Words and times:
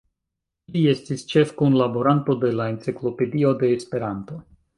Li 0.77 0.81
estis 0.93 1.25
ĉefkunlaboranto 1.33 2.37
de 2.45 2.51
la 2.61 2.67
Enciklopedio 2.73 3.53
de 3.61 3.71
Esperanto. 3.77 4.41